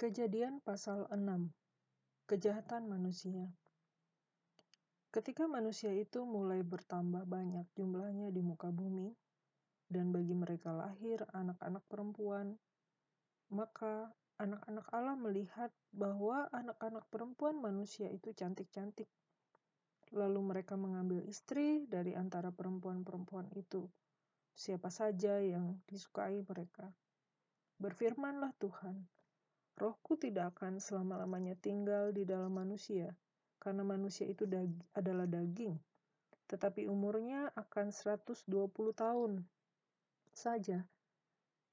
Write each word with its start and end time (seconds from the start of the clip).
Kejadian 0.00 0.64
pasal 0.64 1.04
6 1.12 1.52
Kejahatan 2.24 2.88
manusia 2.88 3.52
Ketika 5.12 5.44
manusia 5.44 5.92
itu 5.92 6.24
mulai 6.24 6.64
bertambah 6.64 7.28
banyak 7.28 7.68
jumlahnya 7.76 8.32
di 8.32 8.40
muka 8.40 8.72
bumi, 8.72 9.12
dan 9.92 10.08
bagi 10.08 10.32
mereka 10.32 10.72
lahir 10.72 11.20
anak-anak 11.36 11.84
perempuan, 11.84 12.56
maka 13.52 14.08
anak-anak 14.40 14.88
Allah 14.88 15.20
melihat 15.20 15.68
bahwa 15.92 16.48
anak-anak 16.48 17.04
perempuan 17.12 17.60
manusia 17.60 18.08
itu 18.08 18.32
cantik-cantik. 18.32 19.12
Lalu 20.16 20.40
mereka 20.40 20.80
mengambil 20.80 21.28
istri 21.28 21.84
dari 21.84 22.16
antara 22.16 22.48
perempuan-perempuan 22.48 23.52
itu, 23.52 23.84
siapa 24.56 24.88
saja 24.88 25.44
yang 25.44 25.76
disukai 25.84 26.40
mereka. 26.40 26.88
Berfirmanlah 27.76 28.56
Tuhan, 28.56 29.19
Rohku 29.80 30.20
tidak 30.20 30.52
akan 30.60 30.76
selama-lamanya 30.76 31.56
tinggal 31.56 32.12
di 32.12 32.28
dalam 32.28 32.52
manusia, 32.52 33.16
karena 33.56 33.80
manusia 33.80 34.28
itu 34.28 34.44
adalah 34.92 35.24
daging, 35.24 35.72
tetapi 36.52 36.84
umurnya 36.84 37.48
akan 37.56 37.88
120 37.88 38.44
tahun 38.92 39.40
saja. 40.36 40.84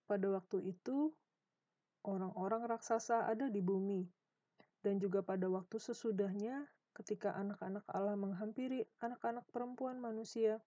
Pada 0.08 0.28
waktu 0.32 0.72
itu, 0.72 1.12
orang-orang 2.08 2.64
raksasa 2.72 3.28
ada 3.28 3.52
di 3.52 3.60
bumi, 3.60 4.08
dan 4.88 5.04
juga 5.04 5.20
pada 5.20 5.52
waktu 5.52 5.76
sesudahnya, 5.76 6.64
ketika 6.96 7.36
anak-anak 7.36 7.84
Allah 7.92 8.16
menghampiri 8.16 8.88
anak-anak 9.04 9.44
perempuan 9.52 10.00
manusia, 10.00 10.64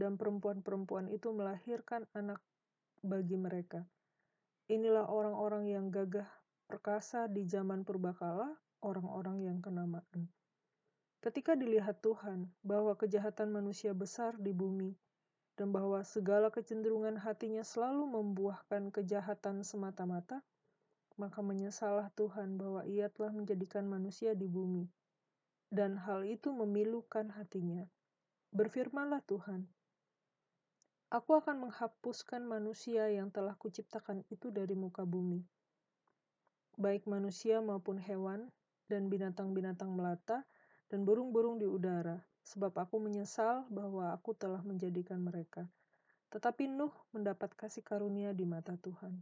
dan 0.00 0.16
perempuan-perempuan 0.16 1.12
itu 1.12 1.28
melahirkan 1.28 2.08
anak 2.16 2.40
bagi 3.04 3.36
mereka. 3.36 3.84
Inilah 4.72 5.04
orang-orang 5.12 5.68
yang 5.68 5.92
gagah 5.92 6.39
perkasa 6.70 7.26
di 7.26 7.42
zaman 7.50 7.82
purbakala, 7.82 8.46
orang-orang 8.86 9.42
yang 9.42 9.58
kenamaan. 9.58 10.30
Ketika 11.18 11.58
dilihat 11.58 11.98
Tuhan 11.98 12.46
bahwa 12.62 12.94
kejahatan 12.94 13.50
manusia 13.50 13.90
besar 13.90 14.38
di 14.38 14.54
bumi, 14.54 14.94
dan 15.58 15.74
bahwa 15.74 16.00
segala 16.06 16.46
kecenderungan 16.48 17.18
hatinya 17.18 17.66
selalu 17.66 18.06
membuahkan 18.06 18.94
kejahatan 18.94 19.66
semata-mata, 19.66 20.46
maka 21.18 21.42
menyesalah 21.42 22.08
Tuhan 22.14 22.54
bahwa 22.54 22.86
ia 22.86 23.10
telah 23.10 23.34
menjadikan 23.34 23.90
manusia 23.90 24.38
di 24.38 24.46
bumi, 24.46 24.86
dan 25.74 25.98
hal 25.98 26.22
itu 26.22 26.54
memilukan 26.54 27.34
hatinya. 27.34 27.82
Berfirmanlah 28.54 29.26
Tuhan, 29.26 29.66
Aku 31.10 31.34
akan 31.34 31.66
menghapuskan 31.66 32.46
manusia 32.46 33.10
yang 33.10 33.34
telah 33.34 33.58
kuciptakan 33.58 34.22
itu 34.30 34.54
dari 34.54 34.78
muka 34.78 35.02
bumi 35.02 35.42
baik 36.80 37.04
manusia 37.04 37.60
maupun 37.60 38.00
hewan, 38.00 38.48
dan 38.88 39.12
binatang-binatang 39.12 39.92
melata, 39.92 40.42
dan 40.90 41.06
burung-burung 41.06 41.60
di 41.60 41.68
udara, 41.68 42.18
sebab 42.42 42.74
aku 42.74 42.98
menyesal 42.98 43.68
bahwa 43.70 44.10
aku 44.10 44.34
telah 44.34 44.64
menjadikan 44.66 45.22
mereka. 45.22 45.68
Tetapi 46.34 46.66
Nuh 46.66 46.90
mendapat 47.14 47.54
kasih 47.54 47.84
karunia 47.84 48.34
di 48.34 48.42
mata 48.42 48.74
Tuhan. 48.74 49.14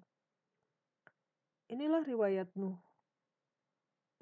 Inilah 1.69 2.01
riwayat 2.01 2.49
Nuh. 2.57 2.81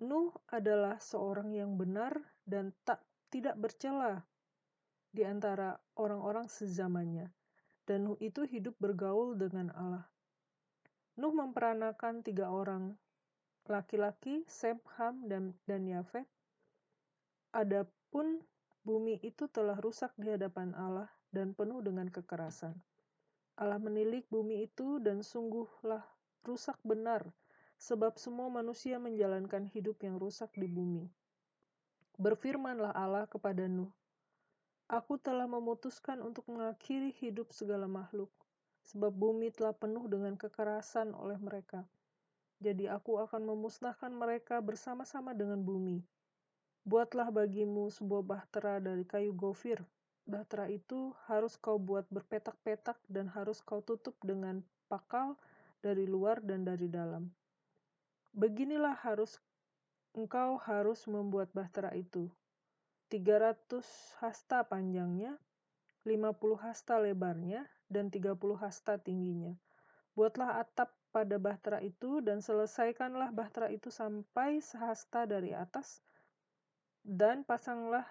Nuh 0.02 0.34
adalah 0.50 0.98
seorang 0.98 1.54
yang 1.54 1.78
benar 1.78 2.18
dan 2.42 2.74
tak 2.82 2.98
tidak 3.30 3.54
bercela 3.54 4.26
di 5.14 5.22
antara 5.22 5.78
orang-orang 5.94 6.50
sezamannya. 6.50 7.30
Dan 7.86 8.10
Nuh 8.10 8.18
itu 8.18 8.42
hidup 8.42 8.74
bergaul 8.82 9.38
dengan 9.38 9.70
Allah. 9.78 10.06
Nuh 11.16 11.30
memperanakan 11.30 12.26
tiga 12.26 12.50
orang 12.50 12.98
laki-laki 13.66 14.46
Sem, 14.46 14.78
Ham, 14.98 15.26
dan, 15.26 15.54
dan 15.66 15.86
Yafet. 15.86 16.26
Adapun 17.50 18.44
bumi 18.86 19.18
itu 19.26 19.50
telah 19.50 19.74
rusak 19.82 20.14
di 20.14 20.30
hadapan 20.30 20.70
Allah 20.78 21.10
dan 21.34 21.50
penuh 21.56 21.82
dengan 21.82 22.06
kekerasan. 22.06 22.78
Allah 23.58 23.80
menilik 23.82 24.22
bumi 24.30 24.68
itu 24.68 25.02
dan 25.02 25.24
sungguhlah 25.24 26.04
rusak 26.46 26.78
benar, 26.86 27.26
sebab 27.80 28.14
semua 28.20 28.52
manusia 28.52 29.00
menjalankan 29.02 29.66
hidup 29.66 29.98
yang 30.04 30.20
rusak 30.20 30.52
di 30.54 30.68
bumi. 30.68 31.08
Berfirmanlah 32.20 32.94
Allah 32.94 33.26
kepada 33.26 33.66
Nuh, 33.66 33.90
Aku 34.86 35.18
telah 35.18 35.50
memutuskan 35.50 36.22
untuk 36.22 36.46
mengakhiri 36.46 37.10
hidup 37.18 37.50
segala 37.50 37.90
makhluk, 37.90 38.30
sebab 38.86 39.10
bumi 39.10 39.50
telah 39.50 39.74
penuh 39.74 40.06
dengan 40.06 40.38
kekerasan 40.38 41.10
oleh 41.10 41.40
mereka 41.42 41.82
jadi 42.56 42.96
aku 42.96 43.20
akan 43.20 43.52
memusnahkan 43.52 44.08
mereka 44.08 44.64
bersama-sama 44.64 45.36
dengan 45.36 45.60
bumi. 45.60 46.00
Buatlah 46.86 47.28
bagimu 47.34 47.90
sebuah 47.92 48.22
bahtera 48.22 48.80
dari 48.80 49.04
kayu 49.04 49.34
gofir. 49.36 49.82
Bahtera 50.26 50.70
itu 50.70 51.12
harus 51.26 51.58
kau 51.58 51.76
buat 51.78 52.06
berpetak-petak 52.08 52.98
dan 53.10 53.28
harus 53.30 53.60
kau 53.60 53.82
tutup 53.82 54.16
dengan 54.22 54.62
pakal 54.86 55.34
dari 55.82 56.06
luar 56.06 56.40
dan 56.42 56.64
dari 56.64 56.86
dalam. 56.86 57.30
Beginilah 58.34 58.94
harus 59.02 59.38
engkau 60.16 60.56
harus 60.62 61.04
membuat 61.06 61.52
bahtera 61.52 61.92
itu. 61.92 62.32
300 63.12 63.84
hasta 64.18 64.66
panjangnya, 64.66 65.38
50 66.02 66.58
hasta 66.58 66.98
lebarnya, 66.98 67.68
dan 67.86 68.10
30 68.10 68.34
hasta 68.58 68.98
tingginya. 68.98 69.54
Buatlah 70.16 70.64
atap 70.64 70.96
pada 71.12 71.36
bahtera 71.36 71.84
itu 71.84 72.24
dan 72.24 72.40
selesaikanlah 72.40 73.36
bahtera 73.36 73.68
itu 73.68 73.92
sampai 73.92 74.64
sehasta 74.64 75.28
dari 75.28 75.52
atas 75.52 76.00
dan 77.04 77.44
pasanglah 77.44 78.04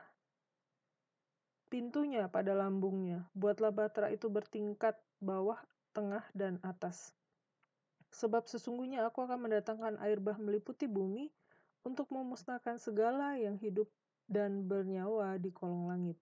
pintunya 1.67 2.29
pada 2.31 2.55
lambungnya. 2.55 3.25
Buatlah 3.35 3.73
bahtera 3.73 4.13
itu 4.13 4.31
bertingkat 4.31 4.95
bawah, 5.19 5.59
tengah, 5.91 6.23
dan 6.31 6.61
atas. 6.63 7.11
Sebab 8.15 8.47
sesungguhnya 8.47 9.03
aku 9.03 9.27
akan 9.27 9.49
mendatangkan 9.49 9.99
air 9.99 10.23
bah 10.23 10.39
meliputi 10.39 10.87
bumi 10.87 11.27
untuk 11.83 12.07
memusnahkan 12.15 12.79
segala 12.79 13.35
yang 13.35 13.59
hidup 13.59 13.91
dan 14.25 14.63
bernyawa 14.65 15.35
di 15.35 15.51
kolong 15.51 15.91
langit. 15.91 16.17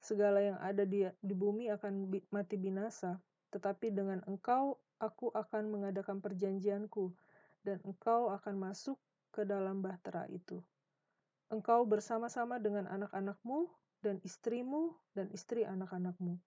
Segala 0.00 0.40
yang 0.40 0.58
ada 0.64 0.88
di, 0.88 1.04
di 1.20 1.34
bumi 1.36 1.68
akan 1.68 2.08
bi 2.08 2.24
mati 2.32 2.56
binasa, 2.56 3.20
tetapi 3.50 3.94
dengan 3.94 4.22
engkau 4.26 4.80
aku 4.98 5.30
akan 5.32 5.68
mengadakan 5.70 6.18
perjanjianku, 6.24 7.12
dan 7.66 7.82
engkau 7.84 8.30
akan 8.32 8.54
masuk 8.56 8.96
ke 9.34 9.44
dalam 9.44 9.82
bahtera 9.84 10.24
itu. 10.32 10.62
Engkau 11.52 11.86
bersama-sama 11.86 12.58
dengan 12.58 12.88
anak-anakmu, 12.90 13.70
dan 14.02 14.18
istrimu, 14.22 14.94
dan 15.14 15.30
istri 15.30 15.66
anak-anakmu. 15.66 16.38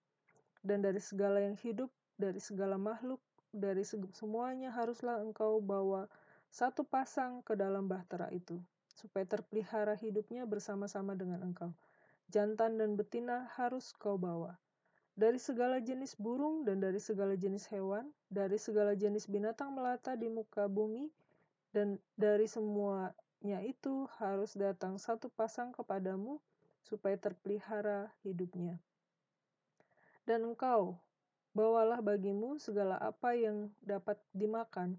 Dan 0.60 0.84
dari 0.84 1.00
segala 1.00 1.40
yang 1.40 1.56
hidup, 1.56 1.88
dari 2.20 2.40
segala 2.40 2.76
makhluk, 2.76 3.20
dari 3.50 3.82
semuanya 4.12 4.70
haruslah 4.70 5.20
engkau 5.24 5.58
bawa 5.58 6.06
satu 6.50 6.84
pasang 6.84 7.40
ke 7.46 7.56
dalam 7.56 7.86
bahtera 7.88 8.28
itu, 8.34 8.60
supaya 8.92 9.24
terpelihara 9.24 9.96
hidupnya 9.96 10.44
bersama-sama 10.44 11.16
dengan 11.16 11.42
engkau. 11.46 11.72
Jantan 12.30 12.78
dan 12.78 12.94
betina 12.94 13.50
harus 13.58 13.90
kau 13.98 14.14
bawa 14.14 14.54
dari 15.18 15.36
segala 15.36 15.82
jenis 15.82 16.16
burung 16.16 16.62
dan 16.62 16.78
dari 16.80 16.98
segala 17.02 17.34
jenis 17.34 17.66
hewan, 17.68 18.08
dari 18.30 18.56
segala 18.56 18.94
jenis 18.94 19.26
binatang 19.26 19.74
melata 19.74 20.14
di 20.14 20.30
muka 20.30 20.70
bumi, 20.70 21.10
dan 21.70 21.98
dari 22.18 22.50
semuanya 22.50 23.60
itu 23.62 24.06
harus 24.18 24.54
datang 24.58 24.98
satu 24.98 25.30
pasang 25.30 25.70
kepadamu, 25.74 26.38
supaya 26.82 27.14
terpelihara 27.20 28.10
hidupnya. 28.24 28.80
Dan 30.26 30.46
engkau, 30.46 30.98
bawalah 31.52 31.98
bagimu 31.98 32.58
segala 32.62 32.96
apa 32.98 33.34
yang 33.34 33.70
dapat 33.82 34.18
dimakan, 34.30 34.96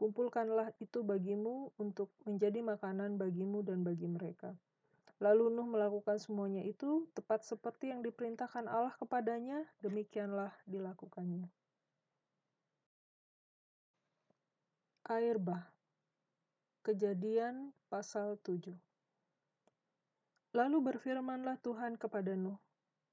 kumpulkanlah 0.00 0.72
itu 0.80 1.04
bagimu 1.04 1.68
untuk 1.76 2.08
menjadi 2.24 2.64
makanan 2.64 3.20
bagimu 3.20 3.60
dan 3.60 3.84
bagi 3.84 4.08
mereka. 4.08 4.56
Lalu 5.20 5.52
Nuh 5.52 5.68
melakukan 5.68 6.16
semuanya 6.16 6.64
itu 6.64 7.04
tepat 7.12 7.44
seperti 7.44 7.92
yang 7.92 8.00
diperintahkan 8.00 8.64
Allah 8.64 8.96
kepadanya, 8.96 9.68
demikianlah 9.84 10.48
dilakukannya. 10.64 11.44
Air 15.12 15.36
bah. 15.36 15.68
Kejadian 16.80 17.76
pasal 17.92 18.40
7. 18.40 18.72
Lalu 20.56 20.76
berfirmanlah 20.80 21.60
Tuhan 21.60 22.00
kepada 22.00 22.32
Nuh, 22.32 22.56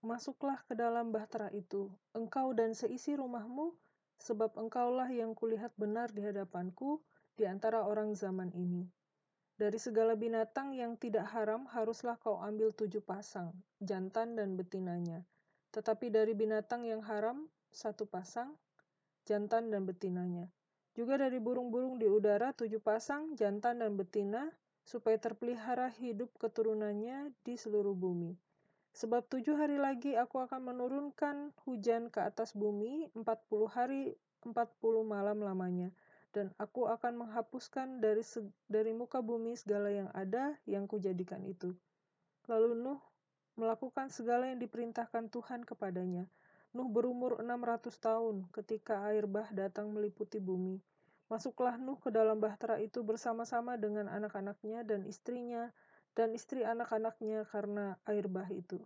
Masuklah 0.05 0.61
ke 0.69 0.77
dalam 0.77 1.09
bahtera 1.09 1.51
itu, 1.51 1.89
engkau 2.15 2.53
dan 2.53 2.71
seisi 2.77 3.17
rumahmu, 3.17 3.75
sebab 4.21 4.53
engkaulah 4.55 5.09
yang 5.09 5.33
kulihat 5.33 5.73
benar 5.73 6.13
di 6.13 6.21
hadapanku 6.21 7.01
di 7.33 7.49
antara 7.49 7.81
orang 7.81 8.13
zaman 8.13 8.53
ini. 8.53 8.85
Dari 9.57 9.81
segala 9.81 10.13
binatang 10.13 10.77
yang 10.77 10.93
tidak 11.01 11.33
haram 11.33 11.65
haruslah 11.73 12.13
kau 12.21 12.37
ambil 12.37 12.69
tujuh 12.77 13.01
pasang, 13.01 13.49
jantan 13.81 14.37
dan 14.37 14.53
betinanya. 14.53 15.25
Tetapi 15.73 16.13
dari 16.13 16.37
binatang 16.37 16.85
yang 16.85 17.01
haram, 17.01 17.49
satu 17.73 18.05
pasang, 18.05 18.53
jantan 19.25 19.73
dan 19.73 19.89
betinanya. 19.89 20.45
Juga 20.93 21.17
dari 21.17 21.41
burung-burung 21.41 21.97
di 21.97 22.05
udara 22.05 22.53
tujuh 22.53 22.77
pasang, 22.77 23.33
jantan 23.33 23.81
dan 23.81 23.97
betina, 23.97 24.45
supaya 24.85 25.17
terpelihara 25.17 25.89
hidup 25.89 26.29
keturunannya 26.37 27.33
di 27.41 27.57
seluruh 27.57 27.97
bumi. 27.97 28.37
Sebab 28.93 29.25
tujuh 29.25 29.57
hari 29.57 29.81
lagi 29.81 30.17
aku 30.17 30.37
akan 30.37 30.73
menurunkan 30.73 31.53
hujan 31.65 32.13
ke 32.13 32.21
atas 32.21 32.53
bumi, 32.53 33.09
empat 33.13 33.41
puluh 33.49 33.69
hari, 33.69 34.13
empat 34.41 34.69
puluh 34.81 35.01
malam 35.01 35.41
lamanya. 35.41 35.89
Dan 36.35 36.53
aku 36.59 36.85
akan 36.91 37.25
menghapuskan 37.25 38.03
dari, 38.03 38.21
dari 38.67 38.91
muka 38.93 39.23
bumi 39.23 39.55
segala 39.55 39.89
yang 39.89 40.09
ada 40.11 40.53
yang 40.67 40.85
kujadikan 40.85 41.41
itu. 41.47 41.73
Lalu 42.47 42.79
Nuh 42.79 43.01
melakukan 43.57 44.13
segala 44.13 44.47
yang 44.47 44.61
diperintahkan 44.61 45.33
Tuhan 45.33 45.65
kepadanya. 45.65 46.29
Nuh 46.77 46.87
berumur 46.87 47.41
600 47.41 47.89
tahun 47.97 48.35
ketika 48.53 49.07
air 49.09 49.25
bah 49.25 49.49
datang 49.49 49.89
meliputi 49.89 50.37
bumi. 50.37 50.77
Masuklah 51.27 51.75
Nuh 51.75 51.99
ke 51.99 52.13
dalam 52.13 52.39
bahtera 52.39 52.79
itu 52.79 53.03
bersama-sama 53.03 53.75
dengan 53.75 54.07
anak-anaknya 54.07 54.87
dan 54.87 55.03
istrinya 55.03 55.73
dan 56.15 56.31
istri 56.31 56.63
anak-anaknya 56.63 57.43
karena 57.49 57.99
air 58.07 58.31
bah 58.31 58.47
itu. 58.47 58.79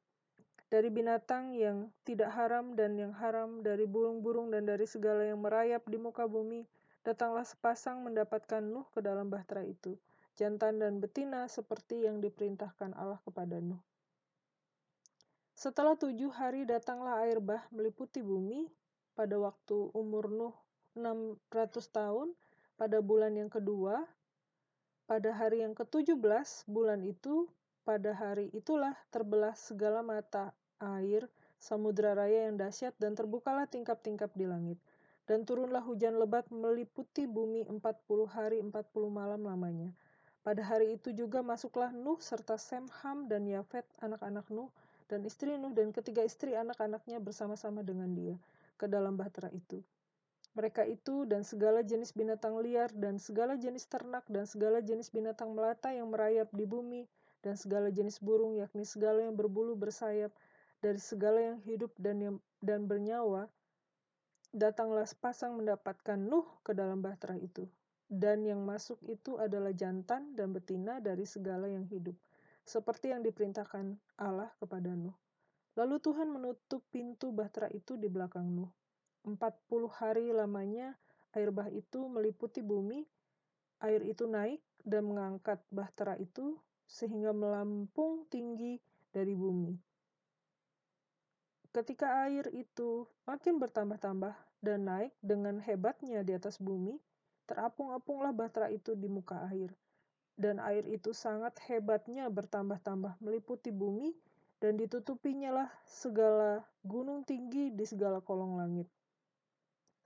Dari 0.72 0.88
binatang 0.88 1.52
yang 1.52 1.92
tidak 2.08 2.32
haram 2.32 2.80
dan 2.80 2.96
yang 2.96 3.12
haram, 3.12 3.60
dari 3.60 3.84
burung-burung 3.84 4.56
dan 4.56 4.64
dari 4.64 4.88
segala 4.88 5.28
yang 5.28 5.44
merayap 5.44 5.84
di 5.84 6.00
muka 6.00 6.24
bumi, 6.32 6.64
datanglah 7.01 7.45
sepasang 7.45 8.06
mendapatkan 8.06 8.62
Nuh 8.62 8.86
ke 8.94 9.01
dalam 9.01 9.30
bahtera 9.30 9.65
itu, 9.65 9.98
jantan 10.38 10.81
dan 10.81 11.01
betina 11.01 11.50
seperti 11.50 12.06
yang 12.06 12.21
diperintahkan 12.21 12.94
Allah 12.98 13.19
kepada 13.25 13.57
Nuh. 13.57 13.81
Setelah 15.57 15.94
tujuh 15.94 16.33
hari 16.33 16.65
datanglah 16.65 17.21
air 17.21 17.38
bah 17.38 17.62
meliputi 17.69 18.25
bumi 18.25 18.65
pada 19.13 19.38
waktu 19.38 19.94
umur 19.94 20.30
Nuh 20.33 20.56
600 20.98 21.38
tahun 21.94 22.33
pada 22.81 22.98
bulan 22.98 23.38
yang 23.38 23.51
kedua, 23.51 24.01
pada 25.06 25.30
hari 25.38 25.62
yang 25.62 25.77
ke-17 25.77 26.65
bulan 26.65 27.06
itu, 27.06 27.45
pada 27.86 28.09
hari 28.09 28.50
itulah 28.57 28.97
terbelah 29.13 29.54
segala 29.54 30.01
mata 30.01 30.50
air 30.81 31.30
samudra 31.62 32.18
raya 32.18 32.50
yang 32.50 32.57
dahsyat 32.57 32.97
dan 32.97 33.13
terbukalah 33.13 33.69
tingkap-tingkap 33.69 34.33
di 34.33 34.50
langit. 34.50 34.81
Dan 35.29 35.45
turunlah 35.45 35.83
hujan 35.85 36.18
lebat 36.18 36.50
meliputi 36.50 37.29
bumi 37.29 37.65
40 37.69 37.81
hari 38.29 38.57
40 38.62 38.71
malam 39.09 39.41
lamanya. 39.45 39.89
Pada 40.41 40.65
hari 40.65 40.97
itu 40.97 41.13
juga 41.13 41.45
masuklah 41.45 41.94
Nuh 41.94 42.18
serta 42.18 42.57
Sem, 42.57 42.85
Ham, 43.06 43.29
dan 43.29 43.45
Yafet, 43.45 43.85
anak-anak 44.01 44.50
Nuh, 44.50 44.73
dan 45.12 45.27
istri 45.27 45.59
Nuh 45.59 45.75
dan 45.75 45.91
ketiga 45.91 46.23
istri 46.23 46.56
anak-anaknya 46.56 47.19
bersama-sama 47.19 47.83
dengan 47.83 48.15
dia 48.15 48.39
ke 48.79 48.88
dalam 48.88 49.19
bahtera 49.19 49.51
itu 49.51 49.83
mereka 50.56 50.88
itu 50.88 51.27
dan 51.27 51.44
segala 51.44 51.83
jenis 51.83 52.15
binatang 52.15 52.59
liar 52.59 52.88
dan 52.95 53.19
segala 53.19 53.59
jenis 53.59 53.88
ternak 53.88 54.23
dan 54.31 54.47
segala 54.47 54.79
jenis 54.79 55.12
binatang 55.12 55.51
melata 55.51 55.91
yang 55.91 56.12
merayap 56.12 56.47
di 56.56 56.63
bumi 56.63 57.07
dan 57.44 57.56
segala 57.56 57.91
jenis 57.91 58.19
burung 58.23 58.56
yakni 58.56 58.88
segala 58.88 59.23
yang 59.23 59.35
berbulu 59.35 59.75
bersayap 59.75 60.31
dari 60.79 61.00
segala 61.00 61.39
yang 61.39 61.59
hidup 61.63 61.91
dan 62.00 62.18
yang, 62.19 62.35
dan 62.63 62.83
bernyawa 62.88 63.51
datanglah 64.51 65.07
sepasang 65.07 65.56
mendapatkan 65.59 66.19
Nuh 66.19 66.48
ke 66.63 66.75
dalam 66.75 67.00
bahtera 67.00 67.39
itu. 67.39 67.68
Dan 68.12 68.44
yang 68.44 68.68
masuk 68.68 69.00
itu 69.07 69.39
adalah 69.39 69.71
jantan 69.71 70.36
dan 70.36 70.51
betina 70.51 71.00
dari 71.00 71.24
segala 71.24 71.71
yang 71.71 71.88
hidup 71.88 72.15
seperti 72.68 73.09
yang 73.12 73.25
diperintahkan 73.25 73.98
Allah 74.21 74.51
kepada 74.62 74.94
Nuh. 74.94 75.15
Lalu 75.80 76.03
Tuhan 76.03 76.27
menutup 76.30 76.83
pintu 76.92 77.31
bahtera 77.31 77.71
itu 77.71 77.95
di 77.95 78.12
belakang 78.12 78.48
Nuh. 78.51 78.69
40 79.24 79.38
hari 79.88 80.33
lamanya 80.33 80.97
air 81.31 81.54
bah 81.54 81.69
itu 81.71 82.09
meliputi 82.09 82.59
bumi, 82.59 83.06
air 83.86 84.01
itu 84.04 84.27
naik 84.27 84.59
dan 84.83 85.07
mengangkat 85.07 85.62
bahtera 85.71 86.18
itu 86.18 86.57
sehingga 86.89 87.31
melampung 87.31 88.27
tinggi 88.27 88.81
dari 89.13 89.31
bumi. 89.31 89.91
Ketika 91.71 92.27
air 92.27 92.47
itu 92.51 93.07
makin 93.23 93.56
bertambah-tambah 93.56 94.35
dan 94.59 94.79
naik 94.85 95.15
dengan 95.23 95.63
hebatnya 95.63 96.19
di 96.21 96.35
atas 96.35 96.59
bumi, 96.59 97.00
terapung-apunglah 97.47 98.35
bahtera 98.35 98.68
itu 98.68 98.91
di 98.95 99.07
muka 99.07 99.47
air. 99.47 99.71
Dan 100.35 100.59
air 100.59 100.83
itu 100.88 101.15
sangat 101.15 101.56
hebatnya 101.68 102.27
bertambah-tambah 102.27 103.15
meliputi 103.23 103.71
bumi, 103.71 104.12
dan 104.62 104.77
ditutupinya 104.77 105.63
lah 105.63 105.69
segala 105.88 106.62
gunung 106.85 107.25
tinggi 107.25 107.73
di 107.73 107.81
segala 107.81 108.21
kolong 108.21 108.62
langit 108.62 108.85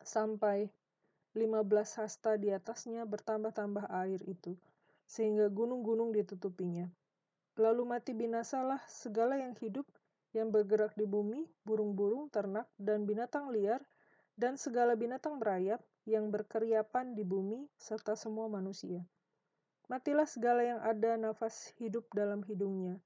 sampai 0.05 0.69
15 1.35 1.99
hasta 1.99 2.37
di 2.39 2.53
atasnya 2.53 3.03
bertambah-tambah 3.03 3.89
air 3.91 4.21
itu, 4.29 4.55
sehingga 5.03 5.51
gunung-gunung 5.51 6.15
ditutupinya. 6.15 6.87
Lalu 7.59 7.83
mati 7.83 8.15
binasalah 8.15 8.79
segala 8.87 9.35
yang 9.41 9.57
hidup 9.59 9.83
yang 10.35 10.51
bergerak 10.51 10.91
di 10.99 11.07
bumi, 11.07 11.47
burung-burung, 11.63 12.27
ternak, 12.27 12.67
dan 12.75 13.07
binatang 13.07 13.47
liar, 13.55 13.79
dan 14.35 14.59
segala 14.59 14.99
binatang 14.99 15.39
berayap 15.39 15.79
yang 16.03 16.27
berkeriapan 16.27 17.15
di 17.15 17.23
bumi, 17.23 17.71
serta 17.79 18.19
semua 18.19 18.51
manusia. 18.51 18.99
Matilah 19.87 20.27
segala 20.27 20.61
yang 20.67 20.83
ada 20.83 21.15
nafas 21.15 21.71
hidup 21.79 22.03
dalam 22.11 22.43
hidungnya, 22.43 22.99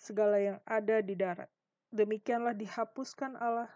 segala 0.00 0.40
yang 0.40 0.58
ada 0.64 1.04
di 1.04 1.12
darat. 1.12 1.52
Demikianlah 1.92 2.56
dihapuskan 2.56 3.36
Allah 3.36 3.68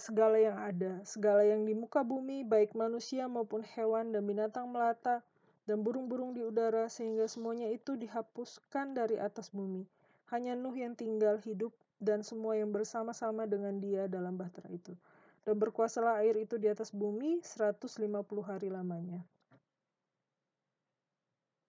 segala 0.00 0.40
yang 0.40 0.56
ada, 0.56 1.04
segala 1.04 1.44
yang 1.44 1.68
di 1.68 1.76
muka 1.76 2.00
bumi, 2.00 2.42
baik 2.42 2.72
manusia 2.72 3.28
maupun 3.28 3.60
hewan 3.76 4.16
dan 4.16 4.24
binatang 4.24 4.66
melata, 4.72 5.20
dan 5.68 5.84
burung-burung 5.84 6.32
di 6.32 6.40
udara, 6.40 6.88
sehingga 6.88 7.28
semuanya 7.28 7.68
itu 7.68 7.94
dihapuskan 7.94 8.96
dari 8.96 9.20
atas 9.20 9.52
bumi. 9.52 9.84
Hanya 10.30 10.54
Nuh 10.54 10.74
yang 10.78 10.94
tinggal 10.94 11.42
hidup, 11.42 11.74
dan 12.00 12.24
semua 12.24 12.56
yang 12.56 12.72
bersama-sama 12.72 13.44
dengan 13.44 13.76
dia 13.76 14.08
dalam 14.08 14.40
bahtera 14.40 14.72
itu. 14.72 14.96
Dan 15.44 15.60
berkuasalah 15.60 16.24
air 16.24 16.40
itu 16.40 16.56
di 16.56 16.70
atas 16.70 16.94
bumi 16.94 17.44
150 17.44 18.00
hari 18.40 18.72
lamanya. 18.72 19.20